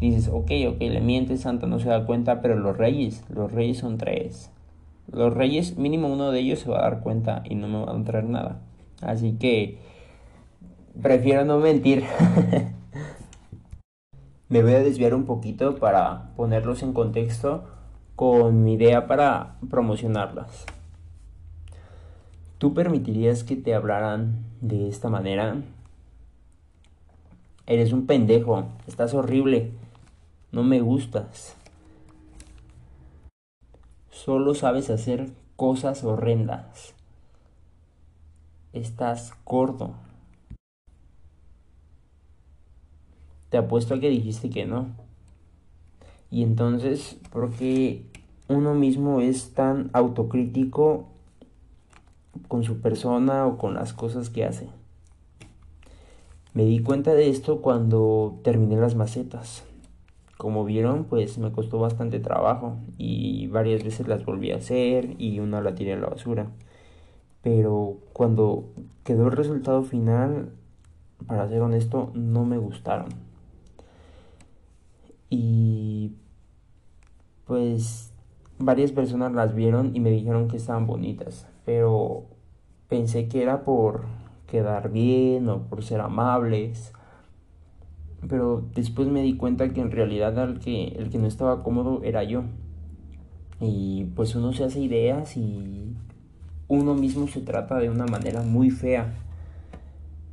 Dices, 0.00 0.28
ok, 0.28 0.50
ok, 0.68 0.80
le 0.80 1.00
mientes, 1.00 1.42
Santa 1.42 1.66
no 1.66 1.78
se 1.78 1.88
da 1.88 2.06
cuenta, 2.06 2.40
pero 2.40 2.56
los 2.56 2.76
reyes, 2.76 3.22
los 3.28 3.52
reyes 3.52 3.78
son 3.78 3.98
tres. 3.98 4.50
Los 5.12 5.32
reyes, 5.32 5.76
mínimo 5.76 6.08
uno 6.08 6.32
de 6.32 6.40
ellos 6.40 6.60
se 6.60 6.70
va 6.70 6.78
a 6.78 6.82
dar 6.82 7.00
cuenta 7.02 7.42
y 7.48 7.54
no 7.54 7.68
me 7.68 7.84
van 7.84 8.00
a 8.00 8.04
traer 8.04 8.24
nada. 8.24 8.60
Así 9.00 9.32
que 9.34 9.78
prefiero 11.00 11.44
no 11.44 11.58
mentir. 11.58 12.04
Me 14.52 14.62
voy 14.62 14.74
a 14.74 14.82
desviar 14.82 15.14
un 15.14 15.24
poquito 15.24 15.76
para 15.76 16.34
ponerlos 16.36 16.82
en 16.82 16.92
contexto 16.92 17.64
con 18.16 18.64
mi 18.64 18.74
idea 18.74 19.06
para 19.06 19.56
promocionarlas. 19.70 20.66
¿Tú 22.58 22.74
permitirías 22.74 23.44
que 23.44 23.56
te 23.56 23.74
hablaran 23.74 24.44
de 24.60 24.90
esta 24.90 25.08
manera? 25.08 25.56
Eres 27.66 27.94
un 27.94 28.06
pendejo, 28.06 28.66
estás 28.86 29.14
horrible, 29.14 29.70
no 30.50 30.62
me 30.64 30.82
gustas. 30.82 31.56
Solo 34.10 34.54
sabes 34.54 34.90
hacer 34.90 35.30
cosas 35.56 36.04
horrendas. 36.04 36.92
Estás 38.74 39.32
gordo. 39.46 39.94
Te 43.52 43.58
apuesto 43.58 43.92
a 43.92 44.00
que 44.00 44.08
dijiste 44.08 44.48
que 44.48 44.64
no. 44.64 44.86
Y 46.30 46.42
entonces, 46.42 47.18
¿por 47.30 47.50
qué 47.50 48.06
uno 48.48 48.72
mismo 48.72 49.20
es 49.20 49.52
tan 49.52 49.90
autocrítico 49.92 51.08
con 52.48 52.64
su 52.64 52.80
persona 52.80 53.46
o 53.46 53.58
con 53.58 53.74
las 53.74 53.92
cosas 53.92 54.30
que 54.30 54.46
hace? 54.46 54.68
Me 56.54 56.64
di 56.64 56.78
cuenta 56.78 57.12
de 57.12 57.28
esto 57.28 57.60
cuando 57.60 58.40
terminé 58.42 58.76
las 58.78 58.94
macetas. 58.94 59.64
Como 60.38 60.64
vieron, 60.64 61.04
pues 61.04 61.36
me 61.36 61.52
costó 61.52 61.78
bastante 61.78 62.20
trabajo 62.20 62.78
y 62.96 63.48
varias 63.48 63.84
veces 63.84 64.08
las 64.08 64.24
volví 64.24 64.50
a 64.50 64.56
hacer 64.56 65.14
y 65.20 65.40
una 65.40 65.60
la 65.60 65.74
tiré 65.74 65.92
a 65.92 65.98
la 65.98 66.08
basura. 66.08 66.46
Pero 67.42 67.98
cuando 68.14 68.64
quedó 69.04 69.26
el 69.26 69.32
resultado 69.32 69.82
final, 69.82 70.52
para 71.26 71.50
ser 71.50 71.60
honesto, 71.60 72.12
no 72.14 72.46
me 72.46 72.56
gustaron. 72.56 73.31
Y 75.34 76.12
pues 77.46 78.12
varias 78.58 78.92
personas 78.92 79.32
las 79.32 79.54
vieron 79.54 79.96
y 79.96 80.00
me 80.00 80.10
dijeron 80.10 80.46
que 80.46 80.58
estaban 80.58 80.86
bonitas, 80.86 81.46
pero 81.64 82.26
pensé 82.88 83.28
que 83.28 83.42
era 83.42 83.64
por 83.64 84.04
quedar 84.46 84.92
bien 84.92 85.48
o 85.48 85.62
por 85.62 85.82
ser 85.82 86.02
amables. 86.02 86.92
Pero 88.28 88.62
después 88.74 89.08
me 89.08 89.22
di 89.22 89.38
cuenta 89.38 89.70
que 89.70 89.80
en 89.80 89.90
realidad 89.90 90.38
el 90.38 90.60
que, 90.60 90.88
el 90.88 91.08
que 91.08 91.16
no 91.16 91.28
estaba 91.28 91.62
cómodo 91.62 92.02
era 92.04 92.24
yo. 92.24 92.44
Y 93.58 94.04
pues 94.14 94.34
uno 94.34 94.52
se 94.52 94.64
hace 94.64 94.80
ideas 94.80 95.34
y 95.38 95.96
uno 96.68 96.94
mismo 96.94 97.26
se 97.26 97.40
trata 97.40 97.78
de 97.78 97.88
una 97.88 98.04
manera 98.04 98.42
muy 98.42 98.68
fea. 98.68 99.14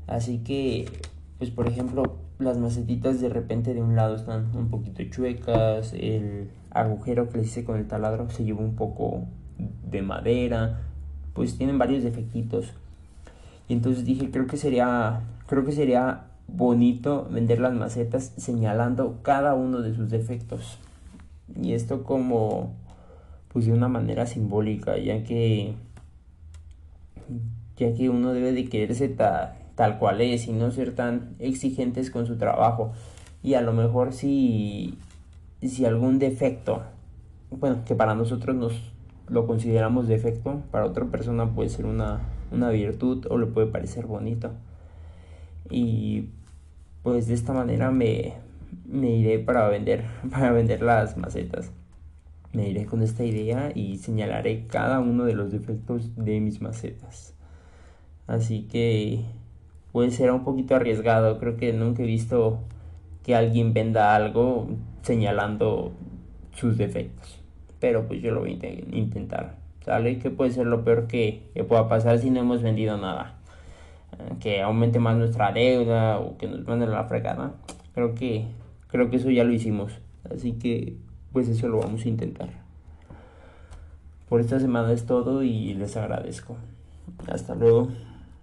Así 0.08 0.40
que, 0.40 0.90
pues 1.38 1.52
por 1.52 1.68
ejemplo, 1.70 2.18
las 2.40 2.58
macetitas 2.58 3.20
de 3.20 3.30
repente 3.30 3.74
de 3.74 3.82
un 3.82 3.96
lado 3.96 4.16
están 4.16 4.56
un 4.56 4.70
poquito 4.70 5.04
chuecas, 5.04 5.94
el 5.94 6.50
agujero 6.72 7.30
que 7.30 7.38
le 7.38 7.44
hice 7.44 7.66
con 7.66 7.78
el 7.78 7.88
taladro 7.88 8.30
se 8.30 8.46
llevó 8.46 8.62
un 8.62 8.76
poco 8.76 9.26
de 9.58 10.02
madera, 10.02 10.80
pues 11.34 11.58
tienen 11.58 11.78
varios 11.78 12.04
defectitos. 12.04 12.72
Y 13.68 13.74
entonces 13.74 14.06
dije, 14.06 14.32
creo 14.32 14.48
que 14.48 14.58
sería, 14.58 15.22
creo 15.48 15.66
que 15.66 15.74
sería 15.74 16.28
bonito 16.48 17.28
vender 17.30 17.60
las 17.60 17.74
macetas 17.74 18.34
señalando 18.38 19.20
cada 19.22 19.54
uno 19.54 19.82
de 19.82 19.94
sus 19.94 20.10
defectos. 20.10 20.80
Y 21.62 21.74
esto 21.74 22.04
como 22.04 22.74
pues 23.50 23.66
de 23.66 23.74
una 23.74 23.90
manera 23.90 24.26
simbólica, 24.28 24.98
ya 24.98 25.24
que 25.24 25.74
ya 27.76 27.94
que 27.94 28.10
uno 28.10 28.34
debe 28.34 28.54
de 28.54 28.66
quererse 28.66 29.10
ta, 29.10 29.56
tal 29.80 29.98
cual 29.98 30.20
es 30.20 30.46
y 30.50 30.52
no 30.52 30.72
ser 30.72 30.94
tan 30.94 31.38
exigentes 31.40 32.12
con 32.12 32.26
su 32.28 32.38
trabajo. 32.38 32.92
Y 33.42 33.54
a 33.54 33.62
lo 33.62 33.72
mejor 33.72 34.12
si, 34.12 34.98
si 35.62 35.86
algún 35.86 36.20
defecto, 36.20 36.84
bueno, 37.50 37.86
que 37.86 37.96
para 37.96 38.14
nosotros 38.14 38.58
nos 38.58 38.74
lo 39.30 39.48
consideramos 39.48 40.10
defecto, 40.10 40.64
para 40.70 40.86
otra 40.86 41.06
persona 41.06 41.56
puede 41.56 41.70
ser 41.70 41.86
una, 41.86 42.20
una 42.52 42.72
virtud 42.72 43.26
o 43.30 43.38
le 43.38 43.46
puede 43.46 43.68
parecer 43.68 44.06
bonito. 44.06 44.52
Y 45.70 46.28
pues 47.02 47.28
de 47.28 47.36
esta 47.36 47.54
manera 47.54 47.90
me, 47.90 48.34
me 48.86 49.12
iré 49.12 49.40
para 49.40 49.70
vender, 49.70 50.04
para 50.30 50.52
vender 50.52 50.82
las 50.82 51.16
macetas. 51.16 51.72
Me 52.52 52.68
iré 52.68 52.86
con 52.86 53.02
esta 53.02 53.24
idea 53.24 53.72
y 53.74 54.00
señalaré 54.00 54.68
cada 54.68 55.00
uno 55.00 55.24
de 55.24 55.36
los 55.36 55.54
defectos 55.54 56.18
de 56.18 56.42
mis 56.42 56.62
macetas. 56.62 57.34
Así 58.28 58.64
que 58.64 59.24
puede 60.00 60.12
ser 60.12 60.32
un 60.32 60.46
poquito 60.46 60.78
arriesgado. 60.78 61.40
Creo 61.40 61.58
que 61.58 61.74
nunca 61.74 62.04
he 62.04 62.06
visto 62.06 62.60
que 63.22 63.36
alguien 63.36 63.74
venda 63.74 64.16
algo 64.16 64.70
señalando 65.02 65.92
sus 66.56 66.78
defectos. 66.78 67.42
Pero 67.82 68.08
pues 68.08 68.22
yo 68.22 68.32
lo 68.32 68.40
voy 68.40 68.58
a 68.64 68.96
intentar. 68.96 69.58
¿Sale? 69.84 70.18
¿Qué 70.20 70.30
puede 70.30 70.52
ser 70.52 70.68
lo 70.68 70.86
peor 70.86 71.08
que, 71.08 71.52
pueda 71.68 71.90
pasar 71.90 72.18
si 72.18 72.30
no 72.30 72.40
hemos 72.40 72.64
vendido 72.64 72.96
nada? 72.96 73.40
Eh, 74.14 74.36
que 74.40 74.62
aumente 74.62 75.00
más 75.00 75.18
nuestra 75.18 75.52
deuda 75.52 76.18
o 76.20 76.38
que 76.38 76.48
nos 76.48 76.66
manden 76.66 76.92
la 76.92 77.04
fregada. 77.04 77.56
Creo 77.94 78.16
que, 78.16 78.46
creo 78.88 79.10
que 79.10 79.18
eso 79.18 79.30
ya 79.30 79.44
lo 79.44 79.52
hicimos. 79.52 80.00
Así 80.34 80.54
que 80.54 80.96
pues 81.34 81.50
eso 81.50 81.68
lo 81.68 81.80
vamos 81.80 82.06
a 82.06 82.08
intentar. 82.08 82.52
Por 84.30 84.40
esta 84.40 84.62
semana 84.62 84.94
es 84.94 85.06
todo 85.06 85.44
y 85.44 85.74
les 85.74 85.98
agradezco. 85.98 86.56
Hasta 87.28 87.54
luego. 87.54 87.90